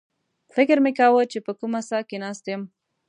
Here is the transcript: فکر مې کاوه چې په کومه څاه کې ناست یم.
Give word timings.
فکر 0.55 0.77
مې 0.83 0.91
کاوه 0.97 1.23
چې 1.31 1.39
په 1.45 1.51
کومه 1.59 1.79
څاه 1.89 2.03
کې 2.09 2.17
ناست 2.23 2.45
یم. 2.51 2.61